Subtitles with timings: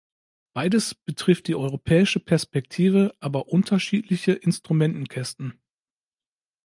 [0.55, 5.59] Beides betrifft die europäische Perspektive, aber unterschiedliche Instrumentenkästen.